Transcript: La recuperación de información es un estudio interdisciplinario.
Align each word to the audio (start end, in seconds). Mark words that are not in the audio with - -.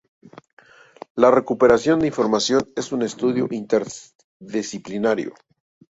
La 1.15 1.29
recuperación 1.29 1.99
de 1.99 2.07
información 2.07 2.65
es 2.75 2.91
un 2.91 3.03
estudio 3.03 3.47
interdisciplinario. 3.51 5.35